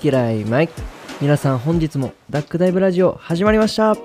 [0.00, 0.74] 嫌いマイク。
[1.20, 3.96] 皆さん本日もダックダイブラジオ始まりました。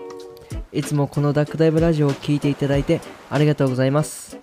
[0.72, 3.00] いつもこのダックダイブラジオを聴いていただいて
[3.30, 4.38] ありがとうございます。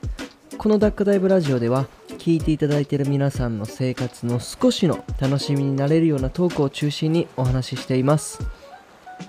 [0.57, 1.87] このダックダイブラジオでは
[2.19, 8.41] 聞いていただいている皆さんの生活の少しの楽しみになれるようなトークを中心にお話ししています。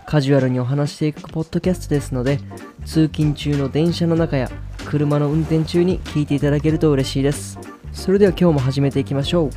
[0.06, 2.40] カジュアルにお話していくポッドキャストですので
[2.86, 4.50] 通勤中の電車の中や
[4.86, 7.58] 車の運転中に聞いていただけると嬉しいです。
[7.94, 9.50] それでは今日も始めていきましょう。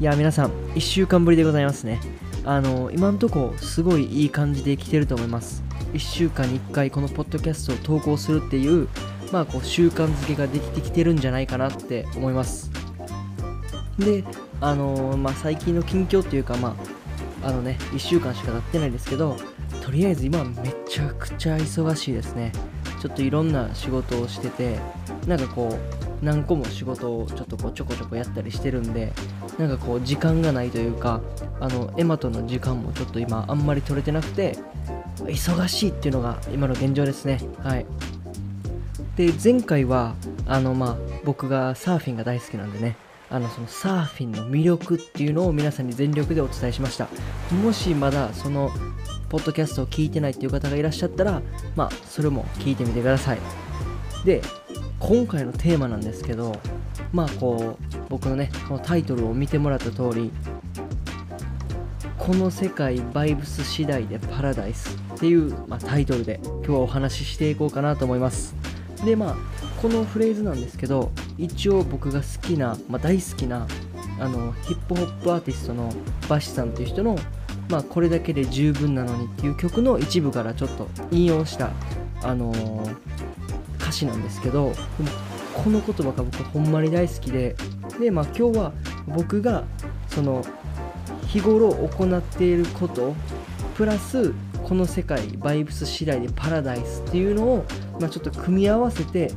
[0.00, 2.00] いや皆さん1週間ぶりでございますね。
[2.44, 5.62] あの今んとこすごいいい感じで来てると思います。
[5.92, 8.88] 1週間に1回このポッドキャストを投稿するっていう
[9.30, 12.70] まあこう習慣づけができてきてるんじゃないかなって思います。
[13.98, 14.24] で
[14.60, 16.76] あのまあ最近の近況っていうかま
[17.42, 19.36] ああのね1週間しか経ってないですけど
[19.82, 22.52] とりあえず今めちゃくちゃ忙しいですね。
[23.00, 24.78] ちょっといろんな仕事をしてて
[25.26, 25.76] なんかこ
[26.20, 29.12] う何個も仕事をちょっとこうちょこちょこやったりしてるんで
[29.58, 31.20] なんかこう時間がないというか
[31.60, 34.56] あのエマとの時間もちょっと今あんまり取れてなくて
[35.24, 37.40] 忙しいっていうのが今の現状ですね。
[37.62, 37.86] はい。
[39.16, 40.14] で前回は
[40.46, 42.96] あのまあ僕がサーフィンが大好きなんでね
[43.30, 47.08] あのそのサーフィンの魅力っていうのを皆さんに全力でお伝えしました。
[47.62, 48.70] もしまだその
[49.28, 51.42] ポッドキャストを聞いてないっていう方がいらっしゃったら
[51.76, 53.38] まあそれも聞いてみてください。
[54.24, 54.42] で
[54.98, 56.56] 今回のテーマなんですけど
[57.12, 60.30] まあこう僕のねこのタイトルを見てもらった通り
[62.18, 68.54] この世界バイブス次第でパラダイスっていう、まあ、タイトルで今日はお話ししていこうかなと思います。
[69.04, 69.36] でまあ
[69.80, 73.66] このフレーズなんですけど一応僕が好きな、まあ、大好きな
[74.20, 75.92] あのヒップホップアーティストの
[76.28, 77.18] バシさんという人の
[77.72, 81.70] まあ、これだけで十分なのにっていう曲の一部からちょっと引用した、
[82.22, 82.96] あのー、
[83.76, 84.74] 歌詞なんですけど
[85.52, 87.56] この言葉が僕ほんまに大好きで
[88.00, 88.72] で、まあ、今日は
[89.06, 89.64] 僕が
[90.08, 90.44] その
[91.26, 93.14] 日頃行っていること
[93.74, 94.34] プラス
[94.64, 97.64] この世界バイブス次第でパラダイスっていうのを、
[98.00, 99.32] まあ、ちょっと組み合わせて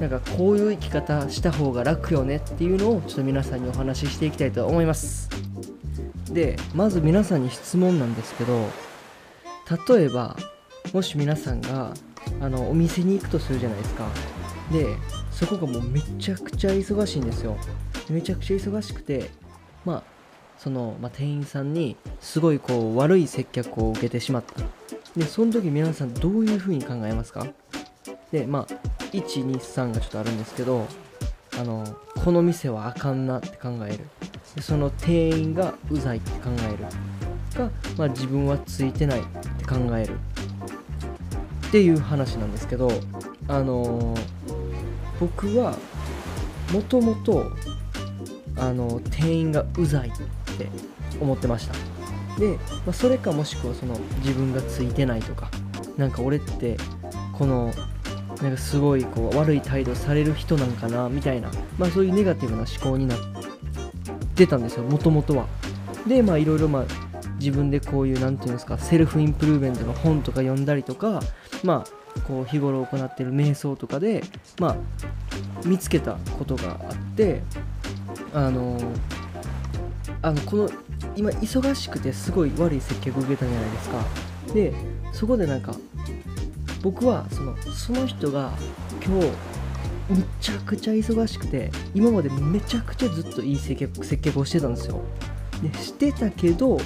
[0.00, 5.30] なんかこういう生き方した方が楽よねっていうのをちょっと皆さんにお話ししていきたいと思います。
[6.30, 8.68] でまず皆さんに質問なんですけど
[9.94, 10.36] 例えば
[10.92, 11.94] もし皆さんが
[12.40, 14.06] あのお店に行くとするじゃないですか
[14.70, 14.96] で
[15.36, 17.58] そこがもうめちゃくちゃ忙しいんですよ。
[18.08, 19.30] めちゃくちゃ忙しくて
[19.84, 20.02] まあ
[20.56, 24.62] その、まあ、店員さんにすごいこう悪い接客を受けてしまった。
[25.14, 27.46] でその時皆さんどういう風に考えますか？
[28.32, 28.66] でまあ
[29.12, 30.86] 123がちょっとあるんですけど
[31.58, 31.84] あの
[32.24, 34.04] この店はあかんなって考える。
[34.54, 36.84] でその店員がうざいって考える。
[37.58, 39.22] が、まあ、自分はついてないっ
[39.58, 40.14] て考える。
[41.68, 42.90] っていう話なんですけど
[43.48, 44.45] あのー、
[45.20, 45.76] 僕は
[46.72, 47.50] もともと
[48.56, 50.12] あの店員がうざいっ
[50.56, 50.68] て
[51.20, 51.74] 思ってました。
[52.38, 55.50] で、まあ、それかもしくはその自分がついてないとか
[55.96, 56.76] なんか俺って
[57.32, 57.72] この
[58.42, 63.18] なんかすごいこう悪い態度される人なんかなみたいな、まあ、そういうネガティブな思考になっ
[64.34, 65.46] てたんですよもともとは。
[66.06, 66.84] でまあいろいろまあ
[67.38, 71.20] 自分でこういう何て言うんですか self improvement の本とか読んだりとか
[71.64, 74.22] まあこう日頃行ってる瞑想とかで
[74.58, 74.76] まあ
[75.64, 77.42] 見つけたことがあって
[78.32, 78.78] あの
[80.22, 80.70] あのこの
[81.14, 84.04] 今忙しくてすごい悪い接客を受けたじゃないですか。
[84.54, 84.74] で
[85.12, 85.74] そこでなんか
[86.82, 88.52] 僕はそのその人が
[89.04, 89.26] 今日
[90.08, 95.00] めちゃくちゃ忙しくて今までめちゃくちゃずっといい接客接客をしてたんですよ。
[95.62, 96.78] でしてたけど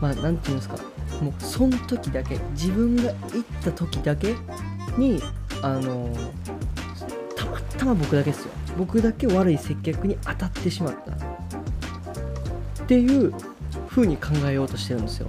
[0.00, 0.76] まあ何て言うんですか
[1.20, 4.34] もうその時だけ自分が行った時だけ
[4.96, 5.20] に
[5.62, 6.10] あの
[7.34, 8.50] たまたま僕だけですよ。
[8.76, 11.12] 僕だけ悪い接客に当たってしまった。
[12.84, 13.32] っていう
[13.88, 15.26] 風に考えようとしてるんですよ。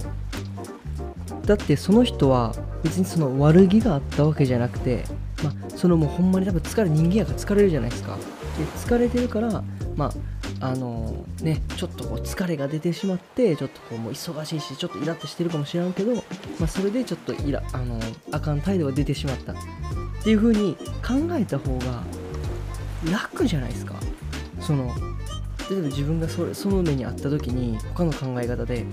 [1.44, 5.04] だってその人は別にその悪気があったわけじゃなくて、
[5.42, 8.16] まあ、そのもうほんまに多分疲れ人間やから疲れるじゃないですか。
[8.16, 9.62] で疲れてるから
[9.96, 10.12] まあ
[10.60, 16.22] あの、ねちょっとこう疲れが出てしまってちょっとこうもう忙しいしちょっとイラッとしてるかもしれんけど、ま
[16.64, 18.00] あ、それでちょっとイラあの、
[18.32, 19.52] あかん態度が出てしまった。
[19.52, 19.56] っ
[20.22, 20.76] ていう風に
[21.06, 22.02] 考えた方が
[23.10, 23.94] 楽じゃないですか。
[24.60, 24.92] その
[25.70, 28.84] 例えば自分がそれその目にあった時に他の考え方で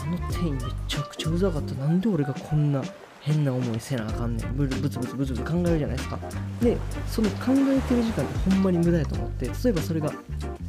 [0.00, 1.74] あの店員めちゃくちゃうざかった。
[1.74, 2.82] なんで俺がこんな
[3.26, 4.56] 変な思いせなあかんねん。
[4.56, 6.16] ブツブツブツブツ考えるじゃないですか。
[6.62, 6.76] で
[7.08, 10.12] その考えてる時間ってほんまに無駄やと思って例えばそれが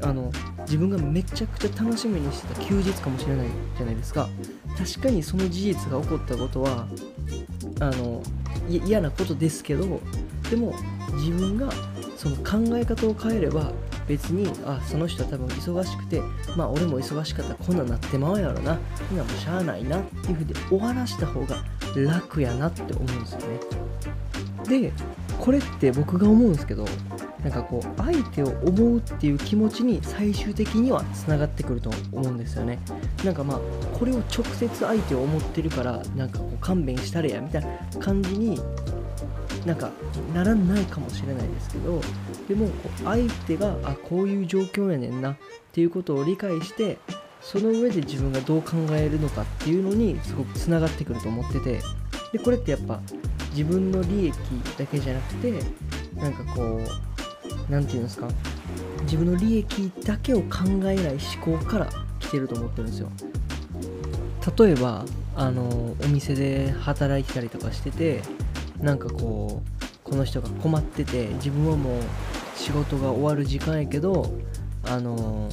[0.01, 0.31] あの
[0.61, 4.27] 自分がめちゃくちゃ楽しみにしてた休日かもしれないじゃないですか。
[4.75, 6.87] 確かにその事実が起こったことは
[7.79, 8.23] あの
[8.67, 10.01] 嫌なことですけど
[10.49, 10.73] でも
[11.13, 11.69] 自分が
[12.15, 13.71] その考え方を変えれば
[14.07, 16.21] 別にあその人は多分忙しくて
[16.55, 18.77] まあ俺も忙しかったらこんなんなってまうやろな。
[19.09, 21.57] ほんなもしゃあないなっていうふうで終わらした方が
[21.95, 23.59] 楽やなって思うんですよね。
[24.67, 24.91] で
[25.39, 26.85] これって僕が思うんですけど
[27.43, 32.79] なんかこう相手を思うっていう気持ちに最終的にはつながってくると思うんですよね。
[33.23, 33.59] なんかまあ
[33.97, 37.69] これを直接相手を思ってるからなんかこう勘弁したれやみたいな
[37.99, 38.59] 感じに
[39.65, 39.91] なんか
[40.33, 42.01] ならないかもしれないですけど
[42.47, 45.37] でもこう相手があこういう状況やねんなっ
[45.71, 46.97] ていうことを理解して
[47.41, 51.79] その上で自分がどう考えるのかっていうのにすごくつながってくると思ってて
[52.33, 52.99] でこれってやっぱ
[53.51, 54.35] 自分の利益
[54.77, 55.53] だけじゃなくて
[56.15, 58.27] なんかこう何て言うんですか
[59.03, 61.89] 自分の利益だけを考えない思考から
[62.19, 63.09] 来てると思ってるんですよ。
[64.57, 65.05] 例えば
[65.35, 68.21] あのお店で働いてたりとかしてて
[68.81, 72.01] なんかこうこの人が困ってて自分はもう
[72.55, 74.31] 仕事が終わる時間やけど
[74.83, 75.49] あの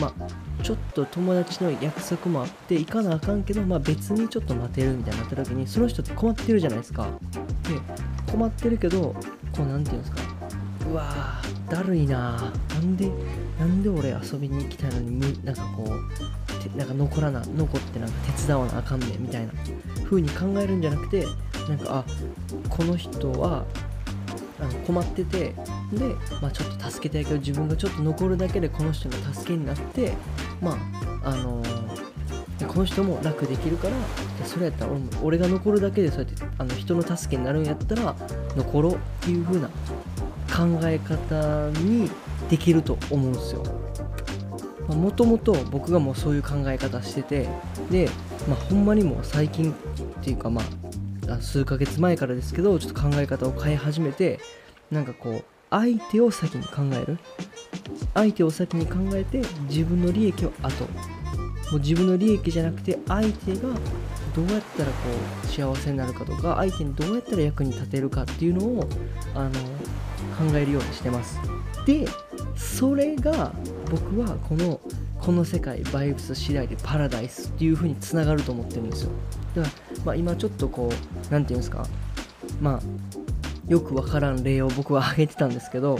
[0.00, 7.08] まあちょっと友達の約束もあって行かなあかんけど、まあ、別にちょっと待てるみたいになった時にその人って困ってるじゃないですか。
[7.64, 9.14] で困ってるけど
[9.52, 10.22] こう何て言うんですか。
[10.90, 13.10] うわーだるいななんで
[13.58, 19.52] なんで俺遊びに行きたいのになんかこうなんか残らな残ってなんか手伝わなあかんねんみたいな
[20.04, 21.26] 風に考えるんじゃなくて
[21.70, 22.04] なんかあ
[22.68, 23.64] この人は
[24.58, 25.54] あの困ってて
[25.92, 30.12] で、まあ、ちょっと助けたいけど自分がちょっと残るだけでこの人の助けになって
[30.60, 30.76] ま
[31.22, 33.94] ああのー、この人も楽できるから
[34.44, 38.16] それやったら俺俺が残るだけでそうやってあの人の助けになるんやったら
[38.56, 42.10] 残ろうっていう風な考え方に
[42.50, 43.62] できると思うんですよ。
[44.88, 47.48] もともと僕がもうそういう考え方してて
[47.92, 48.08] で、
[48.48, 49.74] まあ、ほんまにもう最近っ
[50.24, 50.89] ていうかまあ
[51.40, 54.40] 数ヶ月前からですけどちょっと考え方を変え始めて
[54.90, 57.18] なんかこう相手を先に考える。
[58.14, 60.84] 相手を先に考えて自分の利益を後。
[61.70, 63.60] もう自分の利益じゃなくて相手が
[64.34, 64.92] どうやったらこ
[65.44, 68.88] う幸せになるかとか相手にどうやったら役に立てるかっていうのを
[69.34, 71.38] あの考えるようにしてます。
[71.86, 72.06] で
[72.56, 73.52] それが
[73.88, 74.80] 僕はこの
[75.20, 79.10] この世界バイブス次第でパラダイスっていう風につながると思ってるんですよ。
[79.54, 81.86] だから、まあ、今ちょっとこう何て言うんですか。
[82.60, 82.80] まあ
[83.68, 85.98] よくわからん例を僕は挙げてたんですけど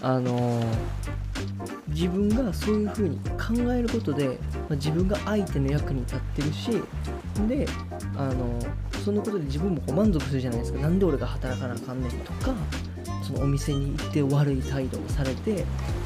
[0.00, 0.64] あのー、
[1.88, 4.34] 自分がそういう風に考えることで、ま
[4.70, 6.70] あ、自分が相手の役に立ってるし
[7.48, 7.66] で
[8.16, 10.78] あのー、そのことで自分もこう満足するじゃないですか。
[10.78, 12.54] なんで俺が働かなあかんねんとか
[13.22, 15.52] そのお店に行って悪い態度をされて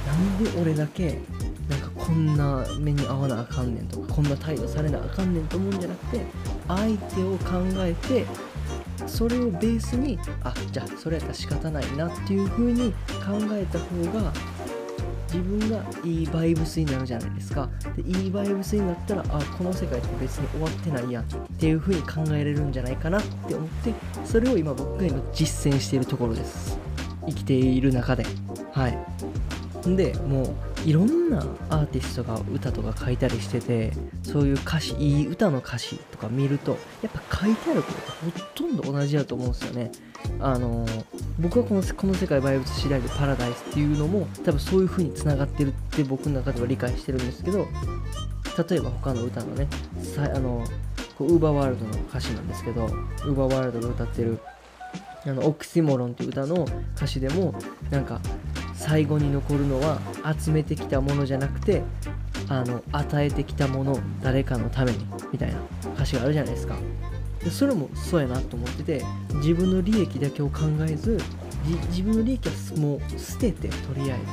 [0.07, 1.21] なんで俺だけ
[2.05, 6.25] こんな目に遭わなあかんねんとかこんな態度されなあかんねんと思うんじゃなくて
[6.69, 8.27] 相手を考えて
[9.07, 14.33] それをベースにあじゃあそれやったら仕方ないなっていう風に考えた方が
[15.29, 17.69] 自分がいいバイブスになるじゃないですか。
[17.97, 21.27] でいいバイブスになったらあこの世界って別に終わってないやんっ
[21.59, 23.93] ていう風に考えれるんじゃないかなって思って
[24.25, 26.79] それを今僕が今実践しているところです。
[27.27, 28.25] 生きている中で。
[28.73, 28.99] はい。
[29.97, 30.55] でもう
[30.85, 31.39] いろんな
[31.71, 33.93] アーティストが歌とか書いたりしてて
[34.23, 39.93] そういう歌詞いい歌の歌詞とか見るとやっぱ書いてあることがほとんど同じだと思うんですよね。
[40.41, 40.87] あの
[41.39, 47.69] 僕はこのこの世界バイブス次第でパラダイスっていうのも多分そういう風につながってるって僕の中では理解してるんですけど
[48.69, 49.69] 例えば他の歌のね
[50.03, 50.65] さあの
[51.19, 54.39] こうウーバーワールドの歌詞なんですけどウーバーワールドが歌ってる
[55.27, 57.55] あのオクシモロンっていう歌の歌詞でも
[57.91, 58.21] なんか
[58.87, 59.99] 最後に残るのは
[60.39, 61.83] 集めてきたものじゃなくて
[62.49, 64.99] あの与えてきたもの誰かのために
[65.33, 65.59] みたいな
[65.95, 66.77] 歌詞があるじゃないですか。
[67.43, 69.05] でそれもそうやなと思ってて
[69.37, 71.19] 自分の利益だけを考えず
[71.89, 74.25] 自分の利益はもう捨ててとりあえず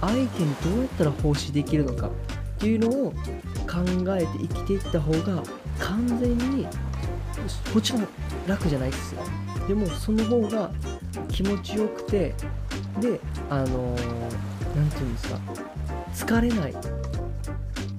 [0.00, 2.10] 相手にどうやったら奉仕できるのかっ
[2.58, 3.80] ていうのを考
[4.16, 5.42] えて生きていった方が
[5.78, 6.66] 完全に
[7.72, 8.08] もちろん
[8.46, 9.22] 楽じゃないですよ。
[9.68, 10.70] でもその方が
[11.28, 12.34] 気持ちよくて
[13.00, 13.20] で
[13.50, 13.96] あの
[14.74, 15.38] 何、ー、て言うんですか。
[16.14, 16.74] 疲れない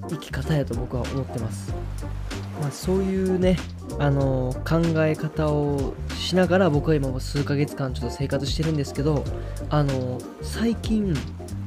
[0.08, 1.72] 生き方やと僕は思ってます、
[2.60, 3.58] まあ、そういうね
[3.98, 9.22] あのー、考え方をしながら僕は今も数ヶ月間ちょっと生活してるんですけど
[9.68, 11.14] あのー、最近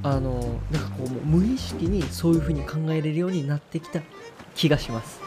[0.04, 0.40] あの
[0.72, 4.00] なんかこう無意識にそういう風に考えれるようになってきた
[4.56, 5.20] 気がします。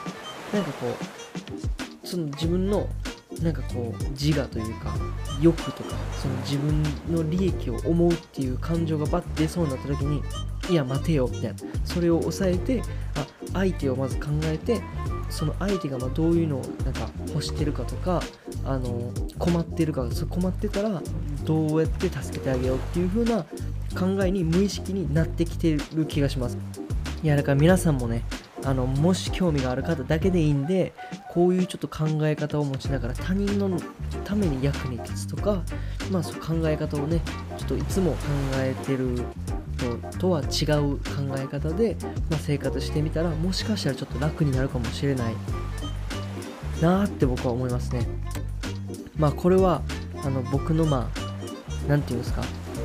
[0.53, 2.89] なんかこうその自分の
[3.43, 4.95] なんかこう自我というか
[5.41, 10.23] 欲とかその自分の利益を思うっていう感情がバッて出そうになった時に
[10.71, 11.57] いや待てよみたいな。
[11.85, 12.83] それを抑えて
[13.17, 14.81] あ相手をまず考えて
[15.29, 18.23] その相手がまどういうのをなんか欲してるかとか
[18.65, 21.03] あの困ってるかそ困ってたら
[21.45, 23.45] どうやって助けてあげようっていう風な
[23.99, 26.57] 考えに無意識になってきてる気がします。
[27.23, 28.25] いやだから皆さんもね
[28.65, 30.93] あのもし興味がある方だけでいいんで
[31.31, 33.79] こういうちょっと考え方を持ちながら他人の
[34.25, 35.63] ために役に立つとか
[36.11, 37.21] まあそう考え方をね
[37.59, 38.19] ちょっといつも考
[38.57, 39.17] えてる
[39.79, 41.01] のとは違う考
[41.39, 41.97] え方で、
[42.31, 45.35] まあ、生活してみたらもしかしたらちょっと楽になるかもしれない
[46.81, 48.07] なーって僕は思いますね。
[49.17, 49.83] まあこれは
[50.25, 51.21] あの僕のまあ
[51.89, 52.43] 何て言うんですか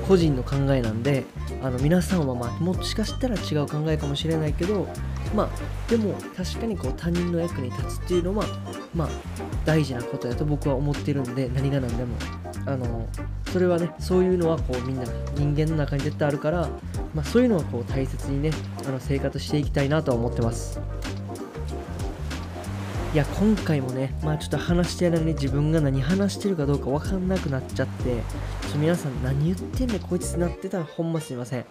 [0.07, 1.25] 個人の考えなんで
[1.63, 4.87] あの皆さんはまあもしかしたら違う考えかもしれないけど
[5.35, 5.49] まあ
[5.89, 8.45] でも確かにこう他人の役に立つっていうのは
[8.93, 9.09] まあ
[9.65, 12.15] 大事なことだと僕は思ってるんで何が何でも。
[12.67, 13.07] あの
[13.51, 15.03] それはねそういうのはこうみんな
[15.35, 16.69] 人間の中に絶対あるから、
[17.15, 18.51] まあ、そういうのはこう大切にね
[18.85, 20.79] あの生活していきたいなとは思ってます。
[23.13, 28.21] いや今回もねまあちょっと話してやるのに自分が何話してるかどうか分かんなくなっちゃって
[28.69, 31.65] ちょ皆さん何言ってんねんこいつなってたらほんますいません。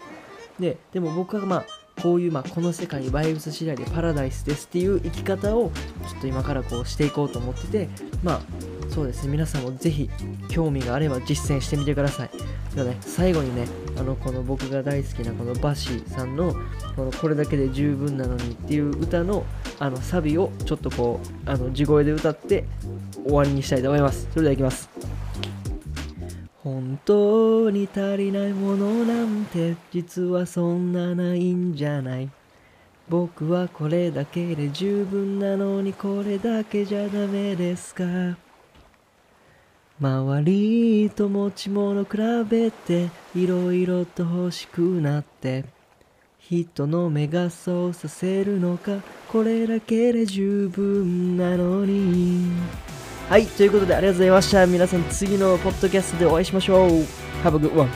[0.59, 1.67] ででも僕はまあ
[2.03, 5.71] こういう、まあ、この世界バイブス次第でパラダイスですっていう生き方を
[6.09, 7.88] ちょっと今からこうしていこうと思ってて
[8.23, 8.41] まあ
[8.88, 9.33] そうですね。
[9.33, 10.09] 皆さんもぜひ
[10.49, 12.31] 興味があれば実践してみてください。
[12.75, 13.67] ではね最後にね
[13.99, 16.55] あのこの僕が大好きなこのバシーさんの
[16.95, 19.45] このこれだけで十分なのにっていう歌の
[19.79, 22.65] あのサビをちょっとこうあの地声で歌って
[23.25, 24.29] 終わりにしたいと思います。
[24.33, 24.96] それではいきます。
[26.67, 32.29] 本当に足りないものなんて実はそんなないんじゃない。
[33.09, 38.03] 僕はこれだけで十分なのにこれだけじゃダメですか。
[40.01, 42.19] 周りと持ち物比
[42.51, 45.65] べていろいろと欲しくなって
[46.41, 48.99] 人の目がそうさせるのか
[49.31, 52.86] これだけで十分なのに。
[53.28, 54.66] はいということでありがとうございました。
[54.66, 56.88] 皆さん次のポッドキャストでお会いしましょう。
[57.42, 57.88] Have a good one.